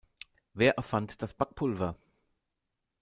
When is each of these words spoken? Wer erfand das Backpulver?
Wer 0.55 0.77
erfand 0.77 1.21
das 1.21 1.35
Backpulver? 1.35 1.95